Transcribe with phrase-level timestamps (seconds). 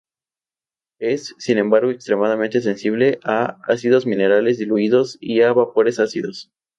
[0.99, 6.49] Es, sin embargo, extremadamente sensible a ácidos minerales diluidos y a vapores ácidos.